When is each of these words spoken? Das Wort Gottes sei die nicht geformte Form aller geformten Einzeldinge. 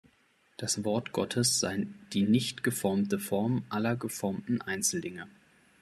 Das 0.57 0.83
Wort 0.83 1.11
Gottes 1.11 1.59
sei 1.59 1.85
die 2.13 2.23
nicht 2.23 2.63
geformte 2.63 3.19
Form 3.19 3.63
aller 3.69 3.95
geformten 3.95 4.59
Einzeldinge. 4.59 5.27